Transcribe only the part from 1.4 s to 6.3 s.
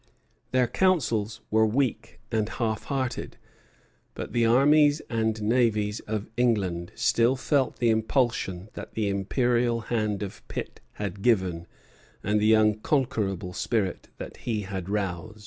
were weak and half hearted; but the armies and navies of